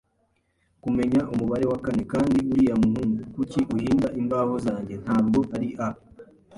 kumenya 0.83 1.21
umubare 1.33 1.65
wa 1.71 1.79
kane, 1.85 2.03
kandi 2.13 2.35
uriya 2.49 2.75
muhungu, 2.81 3.21
kuki, 3.33 3.61
uhinda 3.75 4.07
imbaho 4.21 4.53
zanjye, 4.65 4.95
ntabwo 5.03 5.39
ari 5.55 5.69
a 5.87 5.89